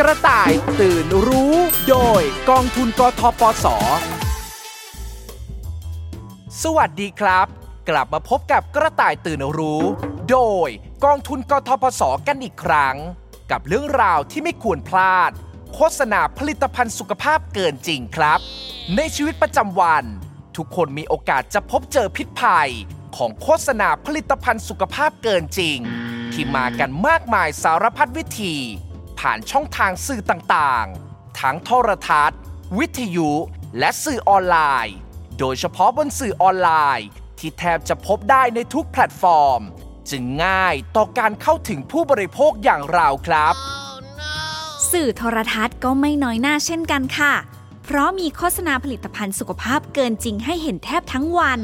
[0.00, 0.50] กระต่าย
[0.80, 1.54] ตื่นรู้
[1.88, 3.66] โดยกองทุนกทปส
[6.62, 7.46] สวัสดีครับ
[7.88, 9.82] กลับมาพบกับกระต่ายตื่นรู้
[10.30, 10.68] โดย
[11.04, 12.96] กองทุนกทปสกันอีกครั้ง
[13.50, 15.30] กับเรื่องราวที่ไม่ควรพลาด
[15.74, 18.40] โฆษณาผลิตภัณฑ์สุขภาพเกินจริงครับ
[18.96, 20.04] ในชีวิตประจำวัน
[20.56, 22.70] ทุกคนมีโอกาสจะพบเจอพิษภัย
[23.16, 25.78] ของโฆษณาผลิตภัณฑ์สุขภาพเกินจริง
[26.32, 28.56] ที่มากันมากมายสารพัดวิธี
[29.28, 32.38] ผ่านช่องทางสื่อต่างๆ ทั้งโทรทัศน์
[32.78, 33.30] วิทยุ
[33.78, 34.96] และสื่อออนไลน์
[35.38, 37.08] โดยเฉพาะบนสื่อออนไลน์
[37.38, 39.60] ที่แทบจะพบได้ในทุกแพลตฟอร์ม
[40.10, 43.54] จึงง่ายต่อการเข้าถึงผู้บริโภคอย่างเราครับ
[44.92, 47.34] สื่อโทรทัศน์ก็ไม่น้อยหน้าเช่นกันค่ะ
[47.84, 51.60] เพราะมีโฆษณาผลิตภัณฑ์สุขภาพเกินจริงให้เห็นแทบทั้งวัน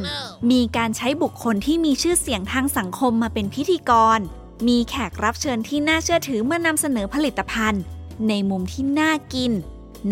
[0.51, 4.21] มีการใช้บุคคลที่มีชื่อเสียงทางสังคมมาเป็นพิธีกร
[4.69, 7.83] มีแขกรับเชิญที่น่าเชื่อถือมานำเสนอผลิตภัณฑ์
[8.29, 9.53] ในมุมที่น่ากิน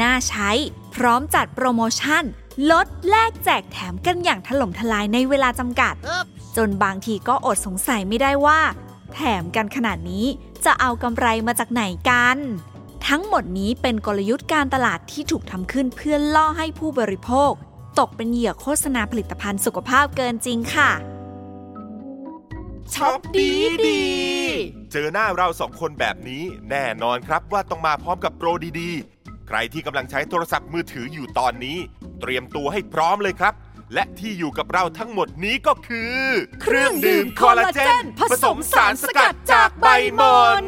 [0.01, 0.51] น่าใช้
[0.95, 2.25] พร้อมจัดโปรโมชั่น
[2.71, 5.95] ลดแลกแจกแถมกันอย่างถล่มทลายในเวลาจำกัด
[6.57, 8.61] จนบางทีก็อดสงสัยไม่ได้ว่า
[9.15, 10.27] แถมกันขนาดนี้
[10.65, 12.39] จะเอากำไรมาจากไหนกัน
[13.07, 17.53] ทั้งหมดนี้เป็นกลยุทธ์การตลาดที่ถูกทำขึ้นเพื่อล่อให้ผู้บริโภค
[17.99, 20.91] ตกเป็นเหยื่อโฆษณาผลิตภัณฑ์สุขภาพเกินจริงค่ะ
[22.95, 23.51] ช็อปดี
[23.85, 24.03] ดี
[24.93, 28.49] เจอหน้าเราสองคนแบบนี้ แน่นอนครับว่าต้องมาพร้อมกับโปร
[28.81, 31.79] ดีๆ ใครที่กำลังใช้โทรศัพท์มือถืออยู่ตอนนี้
[32.21, 33.55] เตรียมตัวให้พร้อมเลยครับ
[33.95, 36.19] และที่อยู่กับเราทั้งหมดนี้ก็คือ
[36.63, 39.87] เครื่องดื่มคอลลาเจน ผสมสารสกัดจากใบ
[40.17, 40.65] หม่อน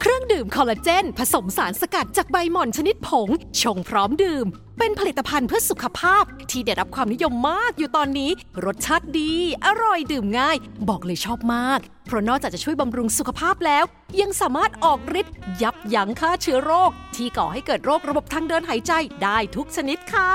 [0.00, 3.28] เครื่องดื่มคอลลาเจน ผสมสารสกัดจากใบหม่อนชนิดผง
[3.62, 4.46] ชงพร้อมดื่ม
[4.78, 8.30] เป็นผลิตภัณฑ์เพื่อสุขภาพที่ได้รับความนิยมมากอยู่ตอนนี้
[8.64, 9.32] รสชาติดี
[9.66, 10.56] อร่อยดื่มง่าย
[10.88, 13.84] บอกเลยชอบมาก เพราะนอกจากจะช่วยบำรุงสุขภาพแล้ว
[14.20, 20.30] ยังสามารถออกฤทธิ์ยับยั้งฆ่าเชื้อโรค ที่ก่อให้เกิดโรคระบบทางเดินหายใจได้ทุกชนิดค่ะ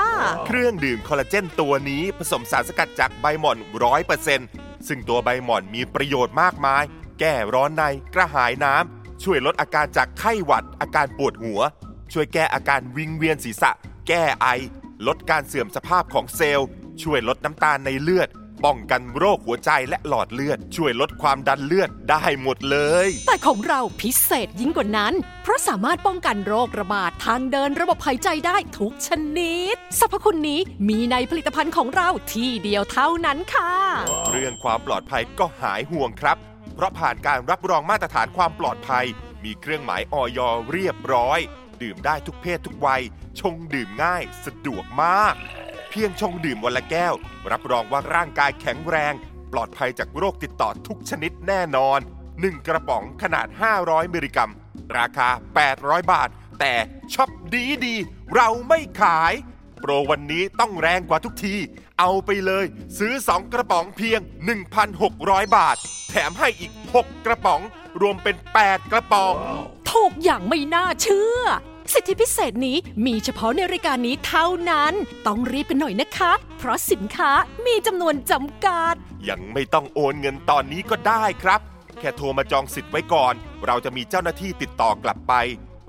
[0.46, 4.48] เครื่องดื่มคอลลาเจนตัวนี้ผสมสารสกัดจากใบหม่อนร้อยเปอร์เซ็นต์
[4.88, 6.84] ซึ่งตัวใบหม่อนมีประโยชน์มากมาย
[7.20, 11.60] แก้ร้อนในกระหายน้ำ ช่วยลดอาการจากไข้หวัด อาการปวดหัว
[12.12, 13.70] ช่วยแก้อาการวิงเวียนศีรษะ
[14.08, 14.46] แก้ไอ
[15.06, 16.68] ลดการเสื่อมสภาพของเซลล์
[17.02, 18.30] ช่วยลดน้ำตาลในเลือด
[18.64, 29.08] ป้องกันโรคหัวใจและหลอดเลือด ช่วยลดความดันเลือดได้หมดเลย แต่ของเราพิเศษยิ่งกว่านั้น เพราะสามารถป้องกันโรคระบาดทางเดินระบบหายใจได้ทุกช
[29.38, 33.72] นิดสรรพคุณนี้มีในผลิตภัณฑ์ของเราที่เดียวเท่านั้นค่ะ
[34.30, 36.36] เรื่องความปลอดภัยก็หายห่วงครับ
[36.74, 39.06] เพราะผ่านการรับรองมาตรฐานความปลอดภัย
[39.44, 40.38] มีเครื่องหมายออย
[40.72, 41.40] เรียบร้อย
[41.82, 43.02] ดื่มได้ทุกเพศทุกวัย
[43.40, 45.34] ชงดื่มง่าย สะดวกมาก
[45.90, 47.14] เพียงชงดื่มวันละแก้ว
[47.50, 49.14] รับรองว่าร่างกายแข็งแรง
[49.52, 52.00] ปลอดภัยจากโรคติดต่อทุกชนิดแน่นอน
[52.32, 53.46] 1 กระป๋องขนาด
[53.80, 54.52] 500มิลลิกรัม
[54.98, 55.28] ราคา
[55.70, 56.28] 800 บาท
[56.60, 56.74] แต่
[57.14, 57.94] ช็อปดีดี
[58.34, 59.32] เราไม่ขาย
[59.80, 61.56] โปรวันนี้ต้องแรงกว่าทุกที
[62.00, 62.66] เอาไปเลย
[62.98, 64.20] ซื้อ 2 กระป๋องเพียง
[64.88, 65.76] 1,600 บาท
[66.08, 67.60] แถมให้อีก 6 กระป๋อง
[68.00, 69.34] รวมเป็น 8 กระป๋อง
[69.90, 71.38] ถูกอย่างไม่น่าเชื่อ
[71.92, 74.92] สิทธิพิเศษนี้มีเฉพาะในรายการนี้เท่านั้น
[75.26, 77.30] ต้องรีบกันหน่อยนะคะ เพราะสินค้า
[77.66, 78.94] มีจำนวนจำกัด
[79.28, 81.60] ยังไม่ต้องโอนเงินตอนนี้ก็ได้ครับ
[82.00, 83.34] แค่โทรมาจองสิทธิ์ไว้ก่อน
[83.66, 85.34] เราจะมีเจ้าหน้าที่ติดต่อกลับไป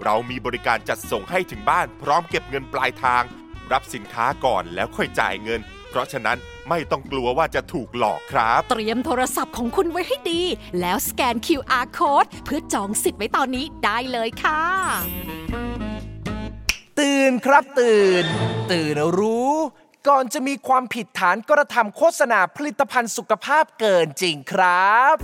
[0.04, 3.24] เรามีบริการจัดส่งให้ถึงบ้านพร้อมเก็บเงินปลายทาง
[3.72, 6.38] รับสินค้าก่อนแล้วค่อยจ่ายเงินเพ ราะฉะนั้น
[6.70, 10.42] ไม่ต้องกลัวว่าจะถูกหลอกครับ เตรียมโทรศัพท์ของคุณไว้ให้ดี
[10.80, 14.62] แล้วสแกน QR code เพื่อจองสิทธิ์ไว้ตอนนี้ได้เลยค่ะ
[17.00, 18.26] ตื่นครับตื่น
[18.72, 19.54] ตื่นรู้
[20.08, 25.16] ก่อนจะมีความผิดฐานกระทำโฆษณาผลิตภัณฑ์สุขภาพเกินจริงครับ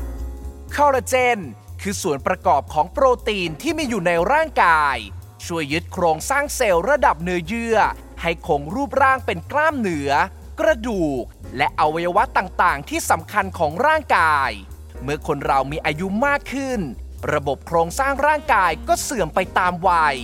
[0.76, 1.40] คอลลาเจน
[1.82, 4.98] คือส่วนประกอบของโปรตีนที่มีอยู่ในร่างกาย
[5.46, 7.78] ช่วยยึดโครงสร้างเซลล์ระดับเนื้อเยื่อ
[8.22, 10.12] ให้คงรูปร่างเป็นกล้ามเนื้อ
[10.62, 11.24] กระดูก
[11.58, 14.52] และอวัยวะต่างๆ ที่สำคัญของร่างกาย
[15.04, 16.80] เมื่อคนเรามีอายุมากขึ้น
[17.34, 20.18] ระบบโครงสร้างร่างกายก็เสื่อมไปตามวัย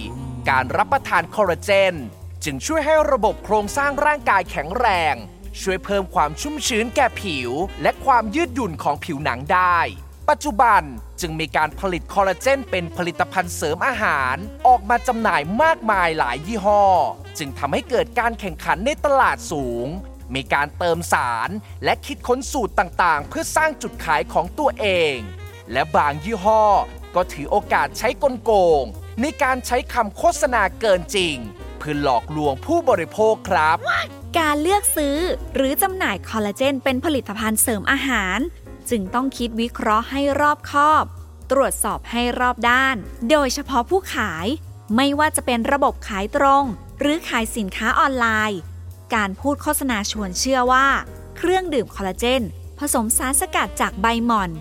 [0.50, 1.95] การรับประทานคอลลาเจน
[2.44, 5.16] จึงช่วยให้ระบบโครงสร้างร่างกายแข็งแรง
[5.62, 7.51] ช่วยเพิ่มความชุ่มชื้นแก่ผิว
[7.81, 9.80] และความยืดหยุ่นของผิวหนังได้
[10.30, 10.81] ปัจจุบัน
[11.22, 14.36] จึงมีการผลิตคอลลาเจนเป็นผลิตภัณฑ์เสริมอาหาร
[14.68, 16.83] ออกมาจำหน่ายมากมายหลายยี่ห้อ
[17.38, 19.90] จึงทำให้เกิดการแข่งขันในตลาดสูง
[20.36, 21.50] มีการเติมสาร
[21.84, 25.16] และคิดค้นสูตรต่างๆ เพื่อสร้างจุดขายของตัวเอง
[25.72, 26.64] และบางยี่ห้อ
[27.16, 28.52] ก็ถือโอกาสใช้กลโก
[28.82, 28.84] ง
[29.22, 31.36] ในการใช้คำโฆษณาเกินจริง
[31.78, 33.78] เพื่อหลอกลวงผู้บริโภคครับ
[34.40, 35.18] การเลือกซื้อ
[35.56, 38.40] หรือจำหน่ายคอลลาเจนเป็นผลิตภัณฑ์เสริมอาหาร
[38.90, 41.04] จึงต้องคิดวิเคราะห์ให้รอบคอบ
[41.52, 42.96] ตรวจสอบให้รอบด้าน
[43.32, 44.48] โดยเฉพาะผู้ขาย
[44.96, 46.64] ไม่ว่าจะเป็นระบบขายตรง
[47.00, 48.60] หรือขายสินค้าออนไลน์
[49.15, 50.88] การพูดโฆษณาชวนเชื่อว่า
[51.38, 52.44] เครื่องดื่มคอลลาเจน
[52.80, 54.51] ผสมสารสกัดจากใบหม่อน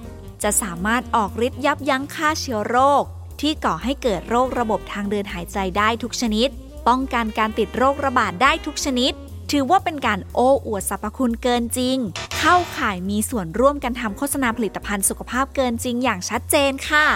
[0.42, 3.04] จะสามารถออกฤทธิ์ยับยั้งฆ่าเชื้อโรค
[3.40, 6.48] ที่ก่อให้เกิดโรคระบบทางเดินหายใจได้ทุกชนิด
[6.88, 9.12] ป้องกันการติดโรคระบาดได้ทุกชนิด
[9.52, 11.96] ถือว่าเป็นการโอ้อวดสรรพคุณเกินจริง
[12.38, 17.06] เข้าข่ายมีส่วนร่วมกันทำโฆษณาผลิตภัณฑ์สุขภาพเกินจริงอย่างชัดเจนค่ะ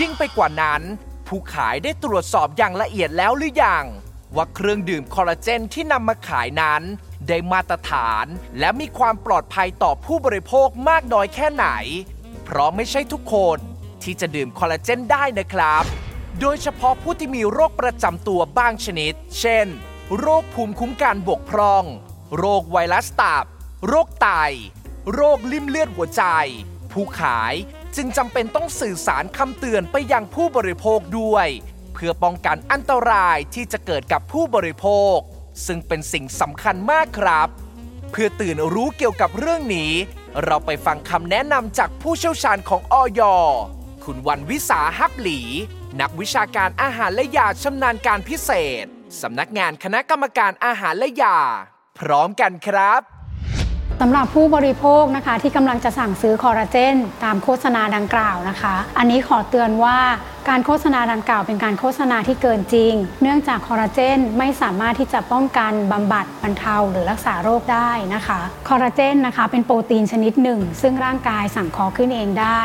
[0.00, 0.82] ยิ่งไปกว่านั้น
[1.26, 3.84] ผู้ขายได้ตรวจสอบอย่างละเอียดแล้วหรือยัง
[4.36, 6.82] ว่าเครื่องดื่มคอลลาเจนที่นำมาขายนั้น
[7.28, 8.26] ได้มาตรฐาน
[8.58, 11.66] และมีความปลอดภัยต่อผู้บริโภคมากน้อยแค่ไหน
[12.44, 13.58] เพราะไม่ใช่ทุกคน
[14.02, 15.84] ที่จะดื่มคอลลาเจนได้นะครับ
[16.40, 19.66] โดยเฉพาะผู้ที่มีโรคประจำตัวบางชนิด เช่น
[20.18, 21.84] โรคภูมิคุ้มกันบกพร่อง
[22.38, 23.44] โรคไวรัสตับ
[23.88, 24.28] โรคไต
[25.14, 26.22] โรคลิ่มเลือดหัวใจ
[26.92, 27.54] ผู้ขาย
[27.96, 31.48] จึงจำเป็นต้องสื่อสารคำเตือนไปยังผู้บริโภคด้วย
[32.04, 35.16] พื่อป้องกันอันตรายที่จะเกิดกับผู้บริโภค
[35.66, 37.48] ซึ่งเป็นสิ่งสำคัญมากครับ
[38.10, 39.92] เพื่อตื่นรู้เกี่ยวกับเรื่องนี้
[40.44, 43.20] เราไปฟังคำแนะนำจากผู้เชี่ยวชาญของออย
[44.04, 45.40] คุณวันวิสาฮับหลี
[46.00, 48.50] นักวิชาการอาหารและยาชำนาญการพิเศ
[48.82, 48.86] ษ
[49.20, 51.38] สำนักงานคณะกรรมการอาหารและยา
[51.98, 53.02] พร้อมกันครับ
[54.00, 59.98] สำหรับผู้บริโภคนะคะที่กำลังจะสั่งซื้อคอลลาเจน ตามโฆษณาดังกล่าวนะคะ อันนี้ขอเตือนว่า
[60.48, 72.62] การโฆษณาดังกล่าวเป็นการโฆษณาที่เกินจริง เนื่องจากคอลลาเจนไม่สามารถที่จะป้องกันบำบัดบรรเทาหรือรักษาโรคได้นะคะ คอลลาเจนนะคะเป็นโปรตีนชนิดหนึ่ง ซึ่งร่างกายสั่งเคอขึ้นเองได้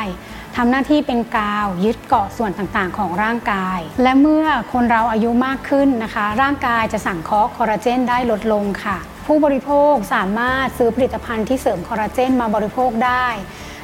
[0.55, 8.97] ทำหน้าที่เป็นกาวยึดเกาะส่วนต่างๆ ของร่างกาย และเมื่อคนเราอายุมากขึ้นนะคะ ร่างกายจะสั่งเคาะคอลลาเจนได้ลดลงค่ะ
[9.27, 13.27] ผู้บริโภคสามารถซื้อผลิตภัณฑ์ที่เสริมคอลลาเจนมาบริโภคได้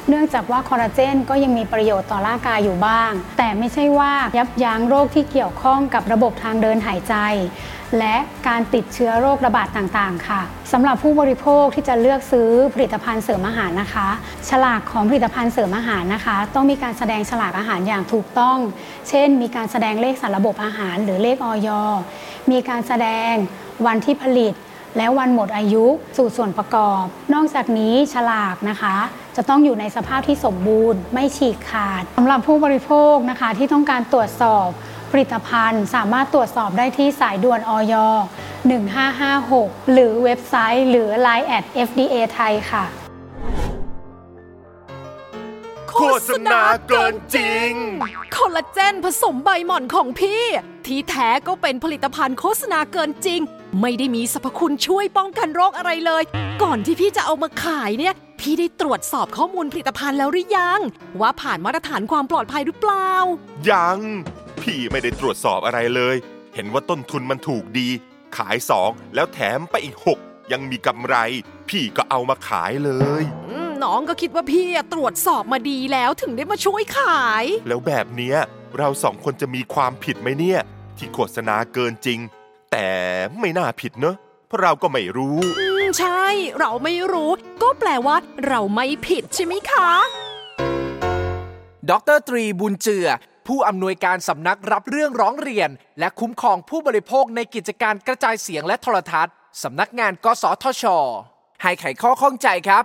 [0.10, 7.16] เนื่องจากว่าคอลลาเจนก็ยังมีประโยชน์ต่อร่างกายอยู่บ้าง แต่ไม่ใช่ว่ายับยั้งโรคที่เกี่ยวข้องกับระบบทางเดินหายใจ
[8.00, 8.16] และ
[8.48, 10.42] การติดเชื้อโรคระบาดต่างๆ ค่ะ
[10.72, 14.08] สำหรับผู้บริโภคที่จะเลือกซื้อผลิตภัณฑ์เสริมอาหารนะคะ
[14.50, 18.58] ฉลากของผลิตภัณฑ์เสริมอาหารนะคะ ต้องมีการแสดงฉลากอาหารอย่างถูกต้อง
[19.10, 21.70] เช่น มีการแสดงเลขสารระบบอาหาร หรือเลขออย
[22.52, 23.34] มีการแสดง
[23.86, 24.54] วันที่ผลิต
[24.98, 25.86] และวันหมดอายุ
[26.18, 27.04] สูตรส่วนประกอบ
[27.34, 28.96] นอกจากนี้ฉลากนะคะ
[29.36, 34.68] จะต้องอยู่ในสภาพที่สมบูรณ์ ไม่ฉีกขาดสำหรับผู้บริโภคนะคะที่ต้องการตรวจสอบ
[35.12, 37.94] ผลิตภัณฑ์ สามารถตรวจสอบได้ที่สายด่วนออย
[38.74, 42.86] 1556 หรือเว็บไซต์ หรือ Line at FDA ไทยค่ะ
[45.90, 45.98] โฆ
[46.28, 47.72] ษณาเกินจริง
[48.36, 50.44] คอลลาเจนผสมใบหม่อนของพี่
[50.88, 53.42] ที่แท้ก็เป็นผลิตภัณฑ์โฆษณาเกินจริง
[53.82, 56.24] ไม่ได้มีสรรพคุณช่วยป้องกันโรคอะไรเลย
[56.64, 60.80] ก่อนที่พี่จะเอามาขายเนี่ย พี่ได้ตรวจสอบข้อมูลผลิตภัณฑ์แล้วหรือยัง
[61.22, 63.12] ว่าผ่านมาตรฐานความปลอดภัยหรือเปล่า
[63.70, 64.00] ยัง
[64.62, 66.16] พี่ไม่ได้ตรวจสอบอะไรเลย
[66.56, 67.90] เห็นว่าต้นทุนมันถูกดี
[68.38, 70.20] ขายสองแล้วแถมไปอีกหก
[70.52, 71.16] ยังมีกำไร
[71.70, 72.92] พี่ก็เอามาขายเล
[73.22, 78.38] ยอืมน้องก็คิดว่าพี่อะตรวจสอบมาดีแล้วถึงได้มาช่วยขาย แล้วแบบเนี้ย
[78.78, 80.60] เราสองคนจะมีความผิดไหมเนี่ย
[80.98, 82.20] ที่โฆษณาเกินจริง
[82.74, 82.92] แต่
[83.40, 84.16] ไม่น่าผิดเนอะ
[84.48, 86.24] เพราะเราก็ไม่รู้อืมใช่
[86.60, 87.32] เราไม่รู้
[87.62, 88.16] ก็แปลว่า
[88.48, 89.90] เราไม่ผิดใช่ไหมคะ
[91.90, 93.08] ดรตรีบุญเจือ
[93.48, 100.84] ผู้อำนวยการสำนักรับเรื่องร้องเรียน และคุ้มครองผู้บริโภคในกิจการกระจายเสียงและโทรทัศน์สำนักงานกสทช
[101.62, 102.84] ให้ไขข้อข้องใจครับ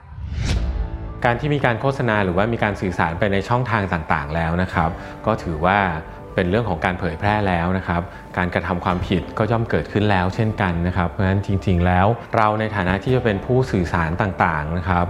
[1.25, 4.91] การที่มีการโฆษณาหรือว่ามีการสื่อสารไปในช่องทางต่างๆแล้วนะครับ
[5.27, 5.79] ก็ถือว่า
[6.35, 8.03] เป็นเรื่องของการเผยแพร่แล้วนะครับ
[8.39, 15.07] การกระทำความผิดก็ย่อมเกิดขึ้นแล้วเช่นกันนะครับ เพราะฉะนั้นจริง ๆ แล้ว เราในฐานะที่จะเป็นผู้สื่อสารต่างๆนะครับ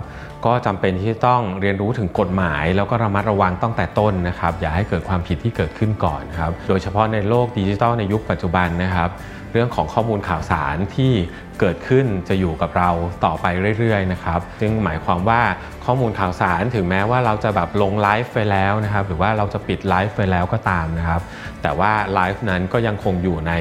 [0.47, 9.11] ก็จำเป็นที่จะต้องเรียนรู้ถึงกฎหมาย แล้วก็ระมัดระวังตั้งแต่ต้นนะครับ อย่าให้เกิดความผิดที่เกิดขึ้นก่อนนครับ โดยเฉพาะในโลกดิจิทัลในยุคปัจจุบันนะครับ
[9.53, 11.13] เรื่องของข้อมูลข่าวสารที่
[11.61, 12.91] เกิดขึ้นจะอยู่กับเรา
[13.25, 13.47] ต่อไป
[13.79, 15.41] เรื่อยๆนะครับซึ่งหมายความว่า
[15.85, 21.21] ข้อมูลข่าวสารถึงแม้ว่าเราจะแบบลงไลฟ์ไปแล้วนะครับหรือว่าเราจะปิดไลฟ์ไปแล้วก็ตามนะครับ
[21.63, 23.53] แต่ว่าไลฟ์นั้นก็ยังคงอยู่ใน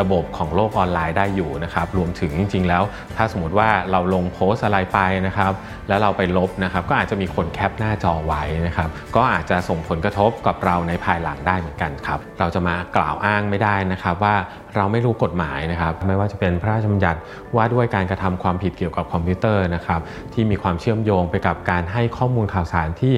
[0.00, 2.82] ระบบของโลกออนไลน์ได้อยู่นะครับรวมถึงจริงๆแล้ว
[3.16, 5.52] ถ้าสมมติว่าเราลงโพสต์อะไรไปนะครับ
[5.88, 14.34] แล้วเราไปลบนะครับก็อาจจะมีคนแคปหน้าจอไว้นะครับก็อาจจะส่งผลกระทบกับเราในภายหลังได้เหมือนกันครับเราจะมากล่าวอ้างไม่ได้นะครับว่า
[14.76, 17.18] เราไม่รู้กฎหมายนะครับไม่ว่าจะเป็นพระราชบัญญัติ
[17.56, 20.00] ว่าด้วยการกระทำความผิดเกี่ยวกับคอมพิวเตอร์นะครับ
[20.34, 23.14] ที่มีความเชื่อมโยงไปกับการให้ข้อมูลข่าวสารที่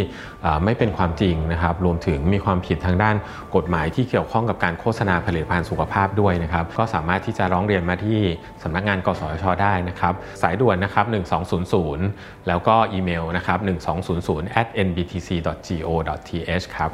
[0.64, 3.16] ไม่เป็นความจริงนะครับรวมถึงมีความผิดทางด้าน
[3.56, 8.20] กฎหมายที่เกี่ยวข้องกับการโฆษณาผลิตภัณฑ์สุขภาพด้วยนะครับก็สามารถที่จะร้องเรียนมาที่
[8.62, 11.06] สำนักงานกสชได้นะครับสายด่วนนะครับ
[11.70, 13.58] 1200 แล้วก็อีเมลนะครับ
[14.04, 16.90] 1200 at nbtc.go.th ครับ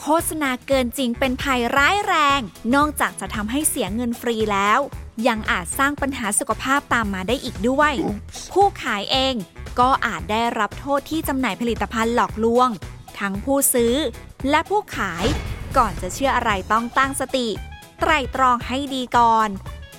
[0.00, 2.40] โฆษณาเกินจริงเป็นภัยร้ายแรง
[2.74, 4.78] นอกจากจะทำให้เสียเงินฟรีแล้ว
[5.28, 7.92] ยังอาจสร้างปัญหาสุขภาพตามมาได้อีกด้วย
[8.52, 9.34] ผู้ขายเอง
[9.80, 12.68] ก็อาจได้รับโทษที่จำหน่ายผลิตภัณฑ์หลอกลวง
[13.18, 13.94] ทั้งผู้ซื้อ
[14.50, 15.24] และผู้ขาย
[15.76, 17.48] ก่อนจะเชื่ออะไรต้องตั้งสติ
[18.00, 19.48] ไตรตรองให้ดีก่อน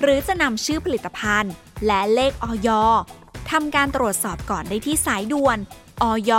[0.02, 1.54] หรือจะนำชื่อผลิตภัณฑ์
[1.86, 2.70] และเลขออย
[3.52, 5.58] ทำการตรวจสอบก่อนได้ที่สายด่วน
[6.02, 6.32] ออย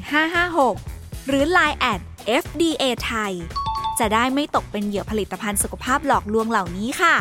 [0.00, 2.00] 1556 หรือ Line แอด
[2.44, 3.32] FDA ไทย
[3.98, 7.14] จะได้ไม่ตกเป็นเหยื่อผลิตภัณฑ์สุขภาพหลอกลวงเหล่านี้ค่ะ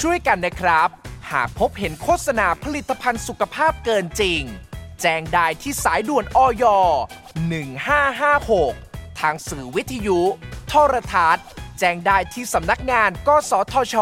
[0.00, 0.88] ช่วยกันนะครับ
[1.30, 4.40] หากพบเห็นโฆษณาผลิตภัณฑ์สุขภาพเกินจริง
[5.00, 6.64] แจ้งได้ที่สายด่วนออย
[7.92, 10.20] 1556 ทางสื่อวิทยุ
[10.68, 11.44] โทรทัศน์
[11.78, 13.96] แจ้งได้ที่สำนักงานกสทช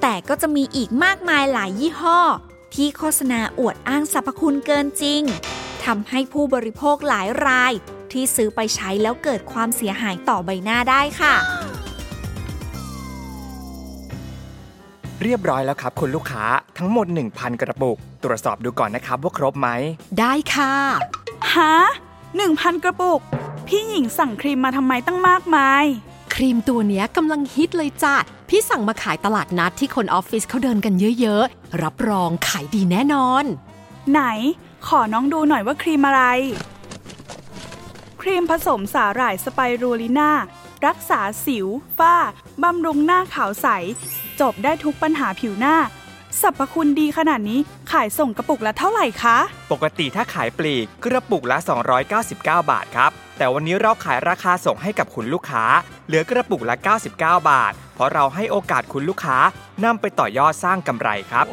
[0.02, 2.20] แต่ก็จะมีอีกมากมายหลายยี่ห้อ
[2.74, 5.22] ที่โฆษณาอวดอ้างสรรพคุณเกินจริง
[5.84, 7.72] ทำให้ผู้บริโภคหลายราย
[8.12, 11.34] ที่ซื้อไปใช้แล้วเกิดความเสียหายต่อใบหน้าได้ค่ะ
[15.22, 16.44] เรียบร้อยแล้วครับคุณลูกค้า
[16.78, 19.68] ทั้งหมด 1,000 กระปุก ตรวจสอบดูก่อนนะครับว่าครบไหม
[20.20, 20.74] ได้ค่ะ
[21.54, 21.74] ฮะ
[22.36, 23.20] หนึ่งพันกระปุก
[23.66, 25.84] พี่หญิงสั่งครีมมาทำไมตั้งมากมาย
[26.34, 28.14] ครีมตัวเนี้ยกำลังฮิตเลยจ้ะ
[28.48, 33.44] พี่สั่งมาขายตลาดนัดที่คนออฟฟิศเขาเดินกันเยอะๆ รับรองขายดีแน่นอน
[34.10, 34.20] ไหน
[34.86, 36.22] ขอน้องดูหน่อยว่าครีมอะไร
[38.22, 40.30] ครีมผสมสาหร่ายสไปรูลิน่า
[40.86, 41.66] รักษาสิว
[41.98, 42.14] ฝ้า
[42.62, 43.68] บำรุงหน้าขาวใส
[44.40, 45.76] จบได้ทุกปัญหาผิวหน้า
[46.42, 47.60] สรรพคุณดีขนาดนี้
[47.92, 49.36] ขายส่งกระปุกละเท่าไหร่คะ
[49.72, 51.58] ปกติถ้าขายปลีกกระปุกละ
[52.12, 55.64] 299 บาทครับ แต่วันนี้เราขายราคาส่งให้กับคุณลูกค้า
[56.06, 59.38] เหลือกระปุกละ 99 บาท เพราะเราให้โอกาสคุณลูกค้า
[59.84, 61.46] นำไปต่อยอดสร้างกำไรครับ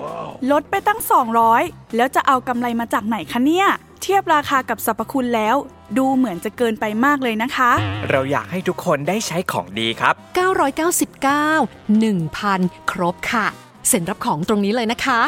[0.51, 0.99] ลดไปตั้ง
[1.47, 3.67] 200 แล้วจะเอากำไรมาจากไหนคะเนี่ย
[4.01, 5.55] เทียบราคากับสรรพคุณแล้ว
[5.97, 7.71] ดูเหมือนจะเกินไปมากเลยนะคะ
[8.09, 10.13] เราอยากให้ทุกคนได้ใช้ของดีครับ
[11.27, 13.47] 999 1,000 ครบค่ะ
[13.87, 15.19] เซ็นรับของตรงนี้เลยนะคะ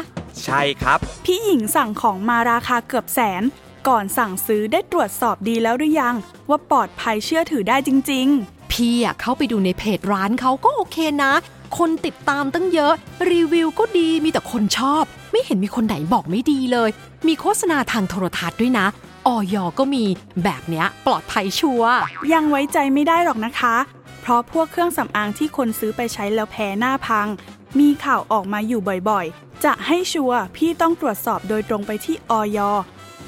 [0.44, 3.44] ใช่ครับ พี่หญิงสั่งของมาราคาเกือบแสน
[3.88, 6.16] ก่อนสั่งซื้อได้ตรวจสอบดีแล้วหรือยัง
[6.50, 8.30] ว่าปลอดภัยเชื่อถือได้จริง
[8.72, 11.34] พี่อะเข้าไปดูในเพจร้านเขาก็โอเคนะ
[11.78, 12.94] คนติดตามตั้งเยอะ
[13.32, 16.90] รีวิวก็ดีมีแต่คนชอบ ไม่เห็นมีคนไหนบอกไม่ดีเลย
[17.28, 18.88] มีโฆษณาทางโทรทัศน์ด้วยนะ
[19.28, 20.04] ออยก็มี
[20.44, 23.76] แบบเนี้ยปลอดภัยชัวร์ๆยังไว้ใจไม่ได้หรอกนะคะ
[24.22, 27.28] เพราะพวกเครื่องสำอางที่คนซื้อไปใช้แล้วแพ้หน้าพัง
[27.80, 32.60] มีข่าวออกมาอยู่บ่อยๆ จะให้ชัวร์พี่ต้องตรวจสอบโดยตรงไปที่ออย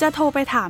[0.02, 0.70] จะโทรไปถาม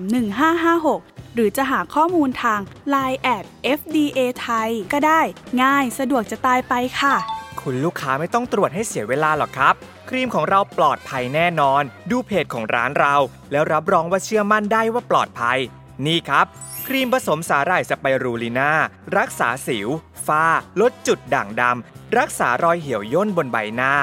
[0.68, 2.60] 1556 หรือจะหาข้อมูลทาง
[2.94, 3.44] Line แอด
[3.80, 5.22] FDA ไทยก็ได้
[5.64, 7.16] ง่ายสะดวกจะตายไปค่ะ
[7.62, 9.76] คุณลูกค้าไม่ต้องตรวจให้เสียเวลาหรอกครับ
[10.10, 13.16] ครีมของเราปลอดภัยแน่นอน ดูเพจของร้านเรา
[13.52, 15.60] แล้วรับรองว่าเชื่อมั่นได้ว่าปลอดภัย
[16.06, 16.46] นี่ครับ
[16.88, 18.72] ครีมผสมสาหร่ายสไปรูลิน่า
[19.18, 19.88] รักษาสิว
[20.28, 20.46] ฝ้า
[20.82, 23.94] ลดจุดด่างดำ รักษารอยเหี่ยวย่นบนใบหน้า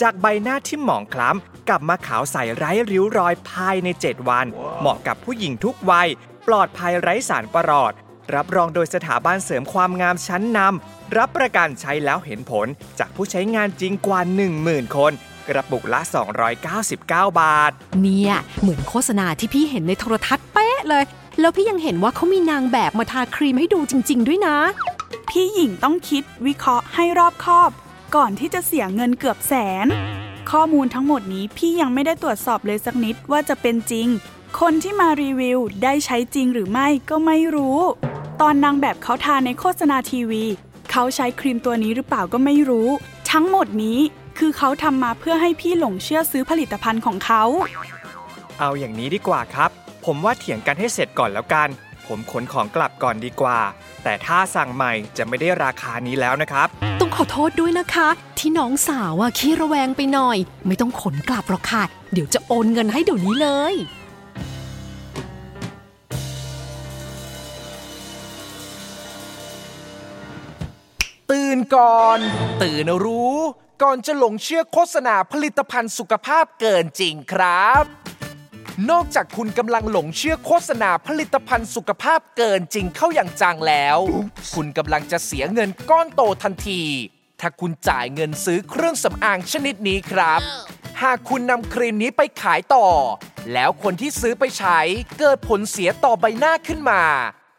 [0.00, 4.46] จากใบหน้าที่หมองคล้ำกลับมาขาวใสไร้ริ้วรอยภายใน 7 วัน
[4.80, 6.08] เหมาะกับผู้หญิงทุกวัย
[6.46, 7.92] ปลอดภัยไร้สารประหลอด
[8.34, 12.66] รับรองโดยสถาบันเสริมความงามชั้นนำรับประกันใช้แล้วเห็นผล
[12.98, 14.20] จากผู้ใช้งานจริงกว่า
[14.58, 15.12] 10,000 คน
[15.48, 16.00] กระปุกละ
[16.70, 21.04] 299 บาท เนี่ย เหมือนโฆษณาที่พี่เห็นในโทรทัศน์เป๊ะเลย
[21.40, 24.56] แล้วพี่ยังเห็นว่าเขามีนางแบบมาทาครีมให้ดูจริง ๆ ด้วยนะ
[25.28, 27.70] พี่หญิงต้องคิดวิเคราะห์ให้รอบคอบ
[28.16, 29.86] ก่อนที่จะเสียเงินเกือบแสน
[30.50, 34.08] ข้อมูลทั้งหมดนี้พี่ยังไม่ได้ตรวจสอบเลยสักนิดว่าจะเป็นจริง
[34.60, 37.78] คนที่มารีวิวได้ใช้จริงหรือไม่ก็ไม่รู้
[38.40, 40.44] ตอนนางแบบเขาทาในโฆษณาทีวี
[40.90, 42.88] เขาใช้ครีมตัวนี้หรือเปล่าก็ไม่รู้
[43.32, 43.98] ทั้งหมดนี้
[44.38, 47.42] คือเขาทำมาเพื่อให้พี่หลงเชื่อซื้อผลิตภัณฑ์ของเขา
[48.58, 49.70] เอาอย่างนี้ดีกว่าครับ
[50.04, 51.68] ผมว่าเถียงกันให้เสร็จก่อนแล้วกัน
[52.06, 53.60] ผมขนของกลับก่อนดีกว่า
[54.04, 56.68] แต่ถ้าสั่งใหม่จะไม่ได้ราคานี้แล้วนะครับ
[57.00, 58.08] ต้องขอโทษด้วยนะคะ
[58.38, 61.82] ที่น้องสาวอะขี้ระแวงไปหน่อย ไม่ต้องขนกลับหรอกค่ะ
[62.12, 63.74] เดี๋ยวจะโอนเงินให้เดี๋ยวนี้เลย
[71.54, 72.18] ผนก่อน
[72.62, 73.36] ตื่นรู้
[73.82, 78.03] ก่อนจะหลงเชื่อโฆษณาผลิตภัณฑ์สุขภาพเกินจริงครับ
[78.90, 83.98] นอกจากคุณกำลังหลงเชื่อโฆษณาผลิตภัณฑ์สุขภาพเกินจริงเข้าอย่างจังแล้ว
[84.54, 86.82] คุณกำลังจะเสียเงินก้อนโตทันที
[87.40, 90.40] ถ้าคุณจ่ายเงินซื้อเครื่องสำอางชนิดนี้ครับ
[91.02, 92.88] หากคุณนำครีมนี้ไปขายต่อ
[93.52, 94.78] แล้วคนที่ซื้อไปใช้
[95.18, 97.02] เกิดผลเสียต่อใบหน้าขึ้นมา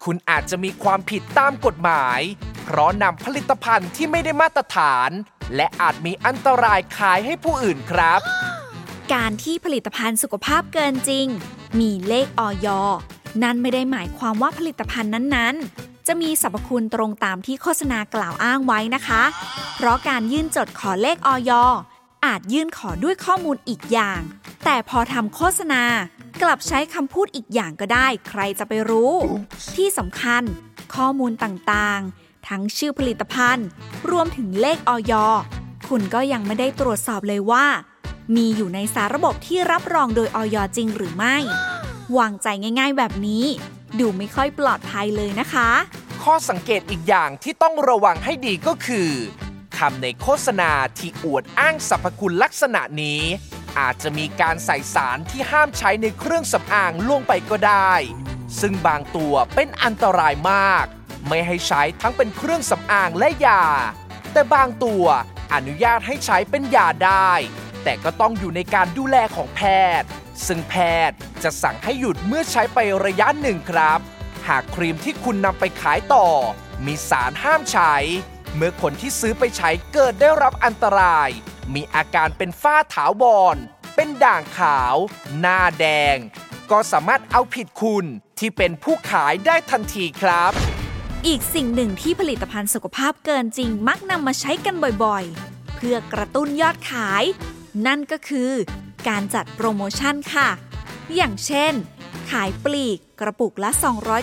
[0.03, 2.21] คุณอาจจะมีความผิดตามกฎหมาย
[2.63, 5.09] เพราะนำผลิตภัณฑ์ที่ไม่ได้มาตรฐาน
[5.55, 8.21] และอาจมีอันตรายขายให้ผู้อื่นครับ
[9.13, 11.27] การที่ผลิตภัณฑ์สุขภาพเกินจริง
[11.79, 12.67] มีเลขออย
[13.43, 19.23] นั่นไม่ได้หมายความว่าผลิตภัณฑ์นั้นๆ จะมีสรรพคุณตรงตามที่โฆษณากล่าวอ้างไว้นะคะ
[19.75, 21.51] เพราะการยื่นจดขอเลขออย
[22.25, 24.19] อาจยื่นขอด้วยข้อมูลอีกอย่าง
[24.65, 25.83] แต่พอทำโฆษณา
[26.41, 29.13] กลับใช้คำพูดอีกอย่างก็ได้ ใครจะไปรู้
[29.75, 30.43] ที่สำคัญ
[30.95, 33.67] ข้อมูลต่างๆ ทั้งชื่อผลิตภัณฑ์
[34.11, 35.13] รวมถึงเลขออย
[35.89, 37.65] คุณก็ยังไม่ได้ตรวจสอบเลยว่า
[38.35, 41.37] มีอยู่ในสาระบบที่รับรองโดยออยจริงหรือไม่
[42.17, 42.47] วางใจ
[42.79, 43.45] ง่าย ๆ แบบนี้
[43.99, 45.69] ดูไม่ค่อยปลอดภัยเลยนะคะ
[46.23, 49.09] ข้อสังเกตอีกอย่างที่ต้องระวังให้ดีก็คือ
[49.77, 53.21] คำในโฆษณาที่อวดอ้างสรรพคุณลักษณะนี้
[53.79, 57.93] อาจจะมีการใส่สารที่ห้ามใช้ในเครื่องสำอางล่วงไปก็ได้
[58.59, 60.85] ซึ่งบางตัวเป็นอันตรายมาก
[61.27, 63.63] ไม่ให้ใช้ทั้งเป็นเครื่องสำอางและยา
[64.31, 65.05] แต่บางตัว
[65.53, 67.31] อนุญาตให้ใช้เป็นยาได้
[67.85, 69.61] แต่ก็ต้องอยู่ในการดูแลของแพ
[69.99, 70.07] ทย์
[70.47, 70.75] ซึ่งแพ
[71.09, 73.99] ทย์จะสั่งให้หยุดเมื่อใช้ไประยะหนึ่งครับ
[74.47, 76.27] หากครีมที่คุณนำไปขายต่อ
[76.85, 77.93] มีสารห้ามใช้
[78.55, 81.29] เมื่อคนที่ซื้อไปใช้เกิดได้รับอันตราย
[81.73, 83.23] มีอาการเป็นฝ้าถาว
[83.55, 83.57] ร
[83.95, 84.95] เป็นด่างขาว
[85.39, 86.17] หน้าแดง
[86.71, 88.05] ก็สามารถเอาผิดคุณ
[88.39, 90.51] ที่เป็นผู้ขายได้ทันทีครับ
[91.27, 97.23] อีกสิ่งหนึ่งที่ผลิตภัณฑ์สุขภาพเกินจริงมักนำมาใช้กันบ่อยๆ เพื่อกระตุ้นยอดขาย
[97.87, 98.51] นั่นก็คือ
[99.07, 100.49] การจัดโปรโมชั่นค่ะ
[101.15, 101.73] อย่างเช่น
[102.31, 103.69] ขายปลีกกระปุกละ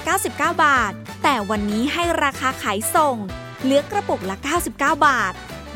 [0.04, 0.28] 299
[0.64, 3.16] บาท แต่วันนี้ให้ราคาขายส่ง
[3.62, 4.36] เหลือกระปุกละ
[4.70, 5.32] 99 บาท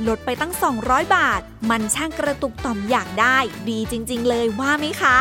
[0.06, 0.52] ลดไปตั้ง
[0.84, 5.18] 200 บาท มันช่างกระตุกต่อมอยากได้ ดีจริง ๆ เลยว่าไหมคะ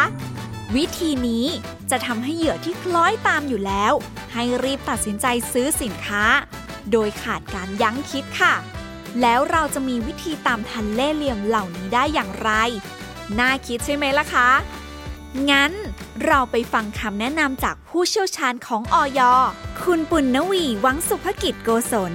[0.76, 1.46] วิธีนี้
[1.92, 3.94] จะทำให้เหยื่อที่คล้อยตามอยู่แล้ว
[4.34, 6.24] ให้รีบตัดสินใจซื้อสินค้า
[6.92, 8.54] โดยขาดการยั้งคิดค่ะ
[9.22, 12.52] แล้วเราจะมีวิธีตามทันเล่เหลี่ยมเหล่านี้ได้อย่างไร
[13.40, 14.50] น่าคิดใช่ไหมล่ะคะ
[15.50, 15.72] งั้น
[16.26, 19.22] เราไปฟังคำแนะนำจากผู้เชี่ยวชาญของออย
[19.84, 22.14] คุณปุณณวีวังสุภกิจโกศล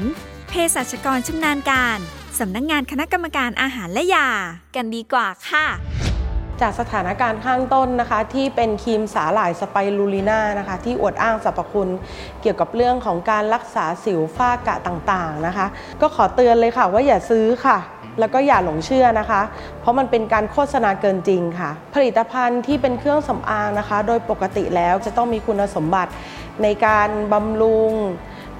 [0.48, 1.98] เภสัชกรชำนาญการ
[2.38, 4.28] สำนักงงานคณะกรรมการอาหารและยา
[4.74, 5.66] กันดีกว่าค่ะ
[6.62, 11.88] จากสถานการณ์ข้างต้นนะคะ ที่เป็นครีมสาหร่ายสไปรูลิน่านะคะ ที่อวดอ้างสรรพคุณ
[12.42, 15.66] เกี่ยวกับเรื่องของการรักษาสิวฝ้ากระต่างๆนะคะ
[16.00, 17.78] ก็ขอเตือนเลยค่ะว่าอย่าซื้อค่ะ
[18.20, 19.42] แล้วก็อย่าหลงเชื่อนะคะ
[19.80, 26.10] เพราะมันเป็นการโฆษณาเกินจริงค่ะ ผลิตภัณฑ์ที่เป็นเครื่องสำอางนะคะ โดยปกติแล้วจะต้องมีคุณสมบัติ
[26.62, 27.92] ในการบำรุง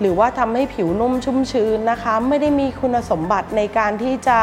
[0.01, 4.39] หรือว่าทำให้ผิวนุ่มชุ่มชื้นนะคะ ไม่ได้มีคุณสมบัติในการที่จะ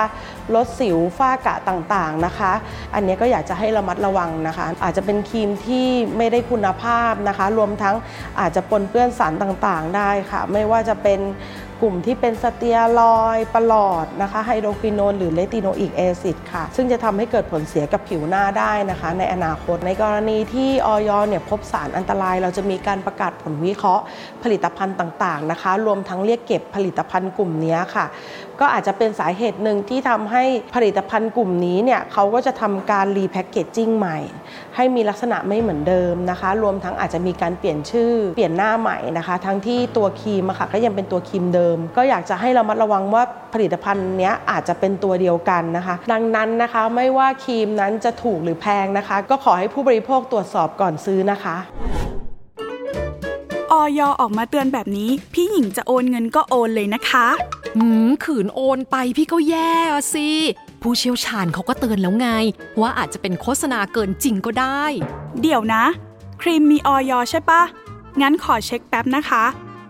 [0.55, 2.53] ลดสิวฝ้ากระต่างๆนะคะ
[2.93, 7.95] อันนี้ก็อยากจะให้ระมัดระวังนะคะ อาจจะเป็นครีมที่ไม่ได้คุณภาพนะคะ รวมทั้ง
[8.39, 11.19] อาจจะปนเปื้อนสารต่างๆได้ค่ะ ไม่ว่าจะเป็น
[11.81, 24.03] กลุ่มที่เป็นสเตียรอยด์ ปรอทนะคะ hydroquinone หรือ retinoic acid ค่ะ ซึ่งจะทำให้เกิดผลเสียกับผิวหน้าได้นะคะ ในอนาคต ในกรณีที่อย.เนี่ยพบสารอันตราย เราจะมีการประกาศผลวิเคราะห์
[24.43, 28.05] ผลิตภัณฑ์ต่างๆนะคะ รวมทั้งเรียกเก็บผลิตภัณฑ์กลุ่มนี้ค่ะ
[28.61, 30.43] ก็อาจจะเป็นสาเหตุหนึ่งที่ทำให้
[30.75, 34.17] ผลิตภัณฑ์กลุ่มนี้เนี่ยเขาก็จะทำการ repackaging ใหม่
[34.75, 51.57] ให้มีลักษณะไม่เหมือนเดิมนะคะ รวมทั้งอาจจะมีการเปลี่ยนชื่อ เปลี่ยนหน้าใหม่นะคะ ทั้งที่ตัวครีมอะค่ะก็ยังเป็นตัวครีมเดิม ก็อยากจะให้ระมัดระวังว่าผลิตภัณฑ์เนี้ยอาจจะเป็นตัวเดียวกันนะคะ ดังนั้นนะคะไม่ว่าครีมนั้นจะถูกหรือแพงนะคะ ก็ขอให้ผู้บริโภคตรวจสอบก่อนซื้อนะคะ
[53.77, 57.27] ออยออกมาเตือนแบบนี้ พี่หญิงจะโอนเงินก็โอนเลยนะคะ
[57.77, 60.29] หืมขืนโอนไปพี่ก็แย่อะสิ
[60.81, 62.27] ผู้เชี่ยวชาญเขาก็เตือนแล้วไง
[62.81, 64.83] ว่าอาจจะเป็นโฆษณาเกินจริงก็ได้
[65.41, 65.83] เดี๋ยวนะ
[66.41, 67.61] ครีมมีออยใช่ปะ
[68.21, 69.43] งั้นขอเช็คแป๊บนะคะ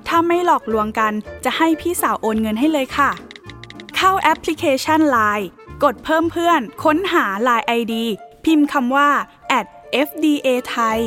[0.07, 1.13] ถ้าไม่หลอกลวงกัน
[1.45, 3.09] จะให้พี่สาวโอนเงินให้เลยค่ะ
[3.95, 5.45] เข้าแอปพลิเคชัน Line
[5.83, 7.93] กดเพิ่มเพื่อน ค้นหา Line ID
[8.45, 9.09] พิมพ์คำว่า
[10.07, 10.99] @fda ไทย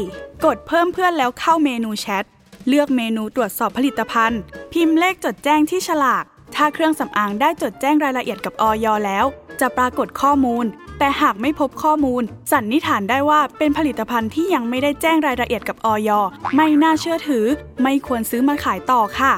[0.45, 2.25] กดเพิ่มเพื่อนแล้วเข้าเมนูแชท
[2.69, 4.41] เลือกเมนูตรวจสอบผลิตภัณฑ์
[4.73, 9.25] พิมพ์เลขจดแจ้งที่ฉลาก ถ้าเครื่องสำอางได้จดแจ้งรายละเอียดกับออยแล้ว
[9.61, 10.65] จะปรากฏข้อมูล
[10.99, 16.11] แต่หากไม่พบข้อมูล สันนิษฐานได้ว่าเป็นผลิตภัณฑ์ที่ยังไม่ได้แจ้งรายละเอียดกับออย
[16.57, 17.47] ไม่น่าเชื่อถือ
[17.83, 19.35] ไม่ควรซื้อมาขายต่อค่ะ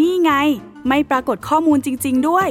[0.00, 0.32] นี่ไง
[0.88, 2.48] ไม่ปรากฏข้อมูลจริง ๆ ด้วย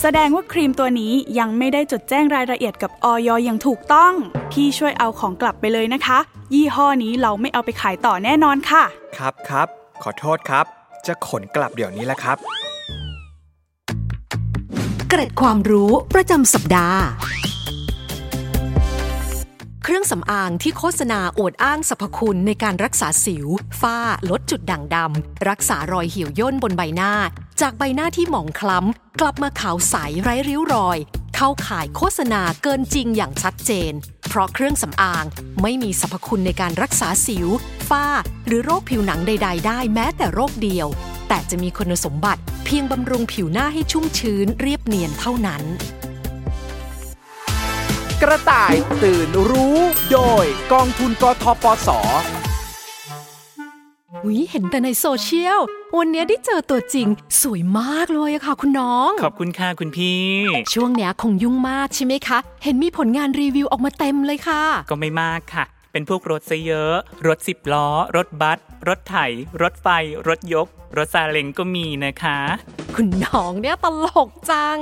[0.00, 4.12] แสดงว่าครีมตัวนี้ยังไม่ได้จดแจ้งรายละเอียดกับออยอย่างถูกต้อง
[4.52, 6.18] พี่ช่วยเอาของกลับไปเลยนะคะ
[6.54, 8.84] ยี่ห้อนี้เราไม่เอาไปขายต่อแน่นอนค่ะ
[9.18, 9.68] ครับครับ
[10.02, 10.64] ขอโทษครับ
[11.06, 12.36] จะขนกลับเดี๋ยวนี้แหละครับ
[15.08, 17.00] เกร็ดความรู้ประจำสัปดาห์
[19.84, 23.46] เครื่องสำอางที่โฆษณาอวดอ้างสรรพคุณในการรักษาสิว
[23.80, 23.98] ฝ้า
[24.30, 27.12] ลดจุดด่างดำ รักษารอยเหี่ยวย่นบนใบหน้า
[27.60, 30.98] จากใบหน้าที่หมองคล้ำ กลับมาขาวใสไร้ริ้วรอย
[31.36, 33.92] เข้าข่ายโฆษณาเกินจริงอย่างชัดเจน
[34.28, 35.24] เพราะเครื่องสำอาง
[35.62, 37.48] ไม่มีสรรพคุณในการรักษาสิว
[37.88, 38.06] ฝ้า
[38.46, 40.86] หรือโรคผิวหนังใด ๆ ได้แม้แต่โรคเดียว
[41.28, 45.62] แต่จะมีคุณสมบัติ เพียงบำรุงผิวหน้าให้ชุ่มชื้นเรียบเนียนเท่านั้น
[48.22, 49.76] กระต่ายตื่นรู้
[50.12, 51.88] โดยกองทุนกทปส
[54.26, 55.60] วิเห็นแต่ในโซเชียล
[55.98, 57.06] วันนี้ได้เจอตัวจริง
[57.42, 60.22] สวยมากเลยอะค่ะคุณน้อง ขอบคุณค่ะคุณพี่
[60.74, 66.94] ช่วงเนี้ยคงยุ่งมากใช่ไหมคะ เห็นมีผลงานรีวิวออกมาเต็มเลยค่ะ ก็ไม่มากค่ะ เป็นพวกรถซะเยอะ
[67.26, 69.16] รถสิบล้อ รถบัส รถไถ
[69.62, 69.88] รถไฟ
[70.28, 72.38] รถยก รถซาเล้งก็มีนะคะ
[72.94, 74.78] คุณน้องเนี่ยตลกจัง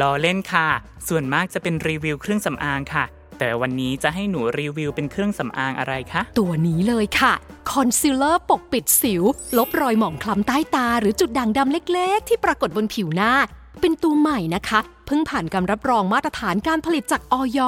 [0.00, 0.68] ล้อเล่นค่ะ
[1.08, 3.04] ส่วนมากจะเป็นรีวิวเครื่องสำอางค่ะ
[3.38, 7.32] แต่วันนี้จะให้หนูรีวิวเป็นเครื่องสำอางอะไรคะ ตัวนี้เลยค่ะ
[7.70, 9.22] คอนซีลเลอร์ปกปิดสิว
[9.58, 13.32] ลบรอยหมองคล้ำใต้ตา หรือจุดด่างดำเล็ก ๆ ที่ปรากฏบนผิวหน้า
[13.80, 17.60] เป็นตัวใหม่นะคะ เพิ่งผ่านการรับรองมาตรฐานการผลิตจากอย.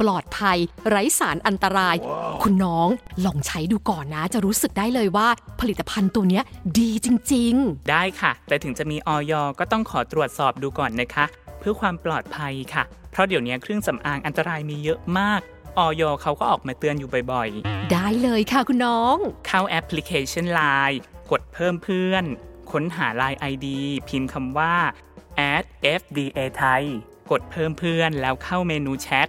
[0.00, 1.96] ปลอดภัย ไร้สารอันตราย
[2.42, 2.88] คุณน้อง
[3.24, 5.28] ลองใช้ดูก่อนนะ จะรู้สึกได้เลยว่า
[5.60, 6.44] ผลิตภัณฑ์ตัวเนี้ย
[6.78, 9.32] ดีจริง ๆ ได้ค่ะ แต่ถึงจะมีอย.
[9.58, 11.24] ก็ต้องขอตรวจสอบดูก่อนนะคะ
[11.60, 15.40] เพื่อความปลอดภัยค่ะ เพราะเดี๋ยวนี้เครื่องสำอางอันตรายมีเยอะมาก
[15.78, 17.48] ออยเขาก็ออกมาเตือนอยู่บ่อย
[17.92, 20.96] ได้เลยค่ะคุณน้องๆเข้าแอปพลิเคชัน Line
[21.30, 22.24] กดเพิ่มเพื่อน
[22.72, 23.66] ค้นหา Line ID
[24.08, 25.13] พิมพ์คำว่า add
[25.60, 26.84] fda ไทย
[27.30, 29.28] กดเพิ่มเพื่อนแล้วเข้าเมนูแชท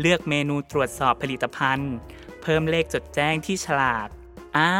[0.00, 1.92] เลือกเมนูตรวจสอบผลิตภัณฑ์
[2.42, 4.08] เพิ่มเลขจดแจ้งที่ฉลาก
[4.56, 4.70] อ่า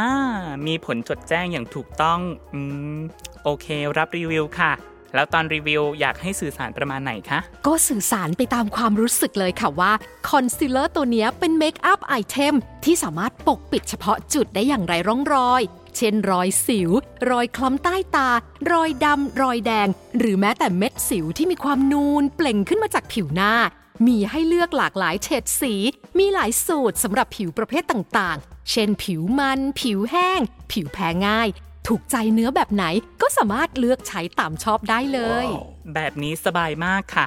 [0.66, 2.20] มีผลจดแจ้งอย่างถูกต้อง
[2.52, 2.60] อื
[2.96, 2.98] ม
[3.44, 3.66] โอเค
[3.98, 4.72] รับรีวิวค่ะ
[5.14, 9.92] แล้วตอนรีวิวอยากให้สื่อสารประมาณไหนคะ ก็สื่อสารไปตามความรู้สึกเลยค่ะว่า
[10.28, 15.62] คอนซีลเลอร์ตัวนี้เป็น makeup item ที่สามารถปกปิดเฉพาะจุดได้อย่างไร้ร่องรอย
[15.96, 16.90] เช่นรอยสิว
[17.30, 18.30] รอยคล้ำใต้ตา
[18.72, 23.52] รอยดำ รอยแดง หรือแม้แต่เม็ดสิวที่มีความนูนเปล่งขึ้นมาจากผิวหน้า
[24.06, 25.74] มีให้เลือกหลากหลายเฉดสี
[26.18, 30.40] มีหลายสูตรสำหรับผิวประเภทต่างๆ เช่น ผิวมัน ผิวแห้ง
[30.72, 31.48] ผิวแพ้ง่าย
[31.86, 32.84] ถูกใจเนื้อแบบไหน
[33.22, 35.46] ก็สามารถเลือกใช้ตามชอบได้เลย
[35.94, 37.26] แบบนี้สบายมากค่ะ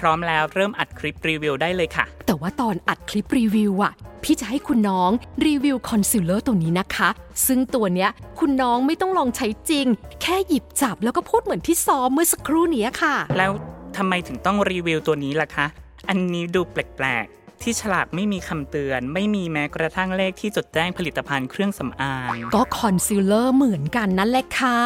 [0.00, 5.10] พร้อมแล้วเริ่มอัดคลิปรีวิวได้เลยค่ะ แต่ว่าตอนอัดคลิปรีวิวอะพี่จะให้คุณน้อง
[5.46, 7.08] รีวิวคอนซีลเลอร์ตัวนี้นะคะ
[7.46, 9.86] ซึ่งตัวเนี้ยคุณน้องไม่ต้องลองใช้จริง
[10.22, 13.52] แค่หยิบจับแล้วก็พูดเหมือนที่ซ้อมเมื่อสักครู่นี้ค่ะ แล้ว
[13.96, 15.66] ทำไมถึงต้องรีวิวตัวนี้ล่ะคะ
[16.08, 24.78] อันนี้ดูแปลกๆที่ฉลากไม่มีคำเตือน ไม่มีแม้กระทั่งเลขที่จดแจ้งผลิตภัณฑ์เครื่องสำอางก็คอนซีลเลอร์เหมือนกันนั่นแหละค่ะ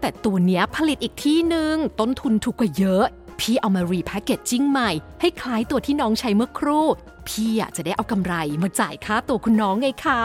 [0.00, 3.04] แต่ตัวเนี้ยผลิตอีกที่หนึ่งต้นทุนถูกกว่าเยอะ
[3.40, 6.86] พี่เอามา repackaging ใหม่ ให้คล้ายตัวที่น้องใช้เมื่อครู่
[7.28, 10.22] พี่อะจะได้เอากำไรมาจ่ายค่าตัวคุณน้องไงคะ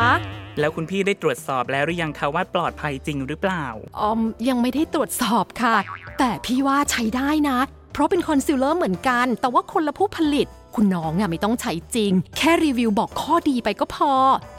[0.60, 3.66] แล้วคุณพี่ได้ตรวจสอบแล้วหรือยังคะว่าปลอดภัยจริงหรือเปล่า
[4.00, 5.76] อืมยังไม่ได้ตรวจสอบค่ะ
[6.20, 7.60] แต่พี่ว่าใช้ได้นะ
[7.94, 14.14] เพราะเป็นคอนซีลเลอร์เหมือนกัน แต่ว่าคนละผู้ผลิต คุณน้องอะไม่ต้องใช้จริง แค่รีวิวบอกข้อดีไปก็พอ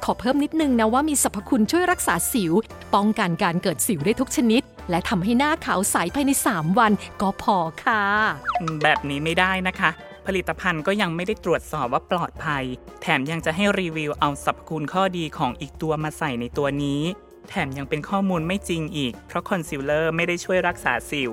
[0.04, 2.52] ขอเพิ่มนิดนึงนะว่ามีสรรพคุณช่วยรักษาสิว
[2.94, 8.02] ป้องกันการเกิดสิวได้ทุกชนิด และทำให้หน้าขาวใสภายใน 3 วันก็พอค่ะ
[8.82, 9.90] แบบนี้ไม่ได้นะคะ
[10.26, 12.64] ผลิตภัณฑ์ก็ยังไม่ได้ตรวจสอบว่าปลอดภัย
[13.02, 17.02] แถมยังจะให้รีวิวเอาสรรพคุณข้อดีของอีกตัวมาใส่ในตัวนี้
[17.48, 21.32] แถมยังเป็นข้อมูลไม่จริงอีก เพราะคอนซีลเลอร์ไม่ได้ช่วยรักษาสิว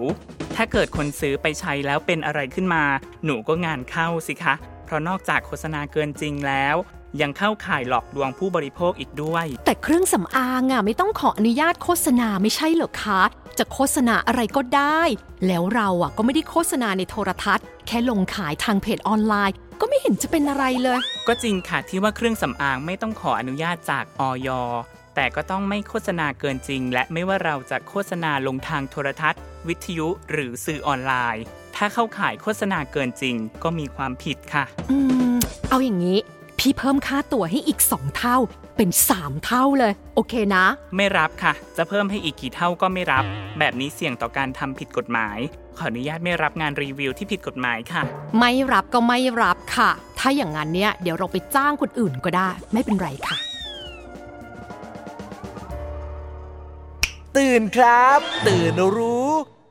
[0.55, 2.83] ถ้าเกิดคนซื้อไปใช้แล้วเป็นอะไรขึ้นมา
[3.25, 6.75] หนูก็งานเข้าสิคะ เพราะนอกจากโฆษณาเกินจริงแล้ว
[7.21, 13.21] ยังเข้าข่ายหลอกลวงผู้บริโภคอีกด้วย แต่เครื่องสำอางอะไม่ต้องขออนุญาตโฆษณาไม่ใช่เหรอคะ
[13.59, 15.01] จะโฆษณาอะไรก็ได้
[15.47, 24.49] แล้วเราอะก็ไม่ได้โฆษณาในโทรทัศน์ แค่ลงขายทางเพจออนไลน์ ก็ไม่เห็นจะเป็นอะไรเลย ก็จริงค่ะที่ว่าเครื่องสำอางไม่ต้องขออนุญาตจากออย
[25.15, 31.43] แต่ก็ต้องไม่โฆษณาเกินจริง และไม่ว่าเราจะโฆษณาลงทางโทรทัศน์ วิทยุหรือสื่อออนไลน์
[31.75, 34.97] ถ้าเข้าข่ายโฆษณาเกินจริง ก็มีความผิดค่ะ อื
[35.33, 35.37] ม
[35.69, 36.19] เอาอย่างนี้
[36.65, 38.37] พี่เพิ่มค่าตัวให้อีก2เท่า
[38.77, 40.65] เป็น3เท่าเลย โอเคนะ
[40.97, 43.23] ไม่รับค่ะ จะเพิ่มให้อีกกี่เท่าก็ไม่รับ
[43.59, 45.37] แบบนี้เสี่ยงต่อการทำผิดกฎหมาย
[45.77, 48.01] ขออนุญาตไม่รับงานรีวิวที่ผิดกฎหมายค่ะ
[48.39, 53.37] ไม่รับก็ไม่รับค่ะ ถ้าอย่างนั้นเนี่ยเดี๋ยวเราไปจ้างคนอื่นก็ได้ ไม่เป็นไรค่ะ
[57.37, 59.29] ตื่นครับ ตื่นรู้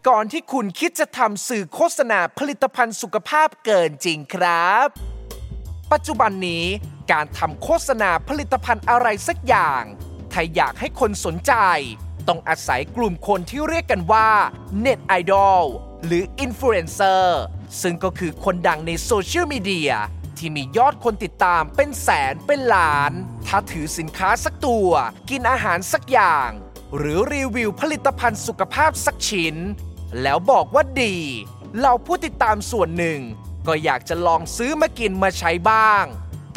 [0.08, 4.88] ก่อนที่คุณคิดจะทำสื่อโฆษณาผลิตภัณฑ์สุขภาพเกินจริงครับ
[5.92, 6.64] ปัจจุบันนี้
[7.12, 9.82] การทำโฆษณาผลิตภัณฑ์อะไรสักอย่าง
[10.32, 11.54] ถ้าอยากให้คนสนใจ
[12.28, 14.28] ต้องอาศัยกลุ่มคนที่เรียกกันว่า
[14.80, 15.64] เน็ตไอดอล
[16.04, 17.42] หรืออินฟลูเอนเซอร์
[17.82, 19.92] ซึ่งก็คือคนดังในโซเชียลมีเดีย
[20.36, 23.12] ที่มียอดคนติดตามเป็นแสนเป็นล้าน
[23.46, 24.90] ถ้าถือสินค้าสักตัว
[25.30, 26.48] กินอาหารสักอย่าง
[26.96, 29.56] หรือรีวิวผลิตภัณฑ์สุขภาพสักชิ้น
[30.22, 31.16] แล้วบอกว่าดี
[31.80, 33.20] เราผู้ติดตามส่วนหนึ่ง
[33.66, 36.04] ก็อยากจะลองซื้อมากินมาใช้บ้าง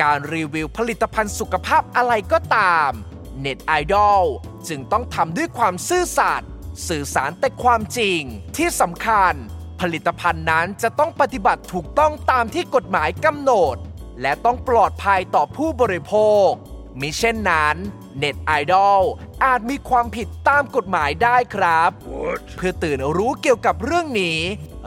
[0.02, 2.92] การรีวิวผลิตภัณฑ์สุขภาพอะไรก็ตาม
[3.40, 4.24] เน็ตไอดอล
[4.68, 6.50] จึงต้องทำด้วยความซื่อสัตย์
[6.88, 8.22] สื่อสารแต่ความจริง
[8.58, 9.34] ที่สำคัญ
[9.82, 13.76] ผลิตภัณฑ์นั้นจะต้องปฏิบัติถูกต้องตามที่กฎหมายกำหนด
[14.22, 16.14] และต้องปลอดภัยต่อผู้บริโภ
[16.48, 16.50] ค
[17.00, 17.76] มิเช่นนั้น
[18.18, 19.02] เน็ตไอดอล
[19.44, 21.92] อาจมีความผิดตามกฎหมายได้ครับ
[22.56, 24.40] เพื่อตื่นรู้เกี่ยวกับเรื่องนี้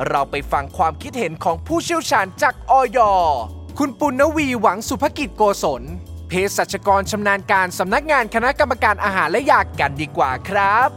[0.08, 2.98] เราไปฟังความคิดเห็นของผู้เชี่ยวชาญจากออย
[3.78, 5.82] คุณปุณณวีหวังสุภกิจโกศล
[6.28, 10.90] เภสัชกรชำนาญการสำนักงานคณะกรรมการอาหารและยากันดีกว่าครับ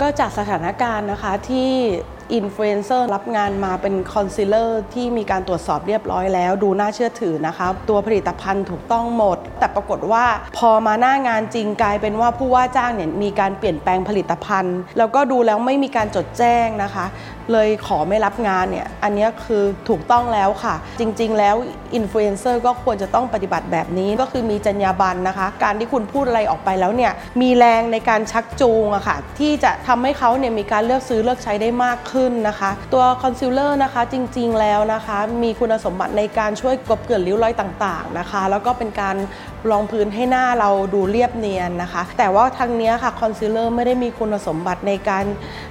[0.00, 1.72] ก็จากสถานการณ์นะคะที่
[2.32, 10.24] อินฟลูเอนเซอร์รับงานมาเป็นคอนซีลเลอร์ที่มีการตรวจสอบเรียบร้อยแล้ว ดูน่าเชื่อถือนะคะ ตัวผลิตภัณฑ์ถูกต้องหมด แต่ปรากฏว่า
[10.58, 17.06] พอมาหน้างานจริงกลายเป็นว่าผู้ว่าจ้างเนี่ยมีการเปลี่ยนแปลงผลิตภัณฑ์ แล้วก็ดูแล้วไม่มีการจดแจ้งนะคะ
[17.52, 21.56] เลยขอไม่รับงานเนี่ย อันนี้คือถูกต้องแล้วค่ะ จริงๆ แล้ว
[21.94, 39.16] อินฟลูเอนเซอร์ก็ควรจะต้องปฏิบัติแบบนี้ก็คือมีจรรยาบรรณนะคะ การที่คุณพูดอะไรออกไปแล้วเนี่ย มีแรงในการชักจูงอะค่ะ ที่จะทำให้เขาเนี่ยมีการเลือกซื้อเลือกใช้ได้มากขึ้นนะคะ ตัวคอนซีลเลอร์นะคะจริงๆ แล้วนะคะ มีคุณสมบัติในการช่วยกบเกลื่อนริ้วรอยต่างๆนะคะ แล้วก็เป็นการ
[39.70, 45.24] รองพื้นให้หน้าเราดูเรียบเนียนนะคะ แต่ว่าทางนี้ค่ะคอนซีลเลอร์ไม่ได้มีคุณสมบัติในการ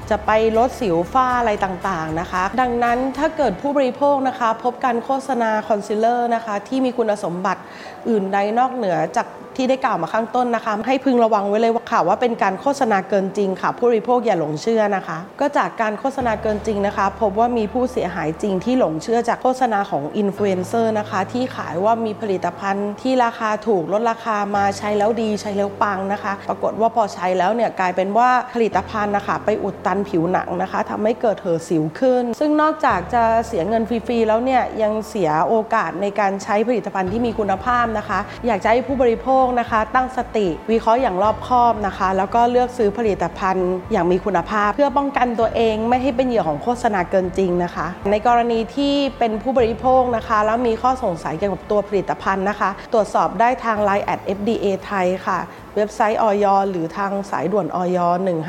[0.09, 7.61] จะไปลดสิวฝ้าอะไรต่างๆนะคะ ดังนั้นถ้าเกิดผู้บริโภคนะคะ พบการโฆษณาคอนซีลเลอร์นะคะ ที่มีคุณสมบัติ
[8.09, 9.27] อื่นใดนอกเหนือจาก
[9.59, 53.77] ที่ได้กล่าวมาข้างต้นนะคะ ให้พึงระวังไว้เลยว่าค่ะว่าเป็นการโฆษณาเกินจริงค่ะ ผู้บริโภคอย่าหลงเชื่อนะคะ ก็จากการโฆษณาเกินจริงนะคะ พบว่ามีผู้เสียหายจริงที่หลงเชื่อจากโฆษณาของอินฟลูเอนเซอร์นะคะ ที่ขายว่ามีผลิตภัณฑ์ที่ราคาถูกลดราคามาใช้แล้วดีใช้แล้วปังนะคะ ปรากฏว่าพอใช้แล้วเนี่ยกลายเป็นว่าผลิตภัณฑ์นะคะ ไปอุดตันผิวหนังนะคะทำให้เกิดเหอสิวขึ้น ซึ่งนอกจากจะเสียเงินฟรีๆแล้วเนี่ยยังเสียโอกาสในการใช้ผลิตภัณฑ์ที่มีคุณภาพนะคะ อยากจะให้ผู้บริโภคนะคะ ตั้งสติวิเคราะห์อย่างรอบคอบนะคะ แล้วก็เลือกซื้อผลิตภัณฑ์อย่างมีคุณภาพ เพื่อป้องกันตัวเองไม่ให้เป็นเหยื่อของโฆษณาเกินจริงนะคะ ในกรณีที่เป็นผู้บริโภคนะคะ แล้วมีข้อสงสัยเกี่ยวกับตัวผลิตภัณฑ์นะคะ ตรวจสอบได้ทาง
[53.87, 55.39] Line at FDA ไทยค่ะ
[55.75, 57.97] เว็บไซต์ออยหรือทางสายด่วนออย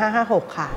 [0.03, 0.69] 1556 ค่ะ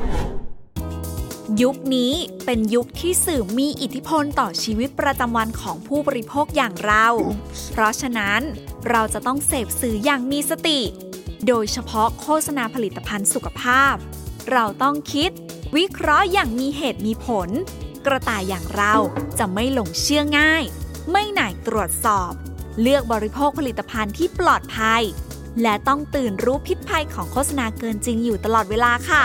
[1.62, 2.14] ยุคนี้
[2.46, 7.08] เป็นยุคที่สื่อมีอิทธิพลต่อชีวิตประจำวันของผู้บริโภคอย่างเรา
[7.72, 8.42] เพราะฉะนั้น
[8.90, 10.82] เราจะต้องเสพสื่ออย่างมีสติ
[11.48, 13.96] โดยเฉพาะโฆษณาผลิตภัณฑ์สุขภาพ
[14.52, 15.32] เราต้องคิด
[15.76, 17.50] วิเคราะห์อย่างมีเหตุมีผล
[18.06, 18.94] กระต่ายอย่างเรา
[19.40, 20.64] จะไม่หลงเชื่อง่าย
[21.12, 22.32] ไม่หน่ายตรวจสอบ
[22.82, 25.04] เลือกบริโภคผลิตภัณฑ์ที่ปลอดภัย
[25.62, 29.24] และต้องตื่นรู้พิษภัยของโฆษณาเกินจริงอยู่ตลอดเวลาค่ะ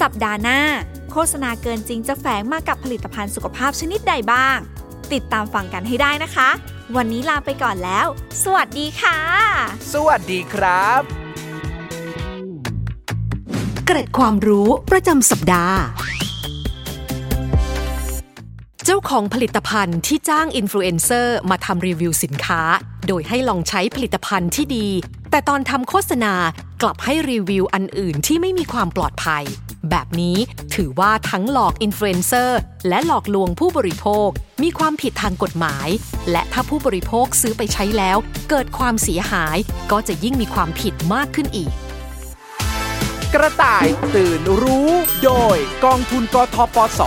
[0.00, 0.60] สัปดาห์หน้า
[1.12, 4.58] โฆษณาเกินจริงจะแฝงมากับผลิตภัณฑ์สุขภาพชนิดใดบ้าง
[5.12, 6.48] ติดตามฟังกันให้ได้นะคะ
[6.96, 8.06] วันนี้ลาไปก่อนแล้ว
[8.44, 9.18] สวัสดีค่ะ
[9.92, 11.00] สวัสดีครับ
[13.86, 15.78] เกร็ดความรู้ประจำสัปดาห์
[18.84, 22.62] เจ้าของผลิตภัณฑ์ที่จ้างอินฟลูเอนเซอร์มาทำรีวิวสินค้า
[23.08, 24.88] โดยให้ลองใช้ผลิตภัณฑ์ที่ดี
[25.30, 26.34] แต่ตอนทำโฆษณา
[26.82, 29.44] กลับให้รีวิวอันอื่นที่ไม่มีความปลอดภัย
[29.90, 30.36] แบบนี้
[30.74, 34.28] ถือว่าทั้งหลอกอินฟลูเอนเซอร์และหลอกลวงผู้บริโภค
[34.62, 35.88] มีความผิดทางกฎหมาย
[36.30, 38.18] และถ้าผู้บริโภคซื้อไปใช้แล้ว
[38.50, 39.56] เกิดความเสียหาย
[39.90, 41.72] ก็จะยิ่งมีความผิดมากขึ้นอีก
[43.34, 44.90] กระต่ายตื่นรู้
[45.24, 47.00] โดยกองทุนกทปส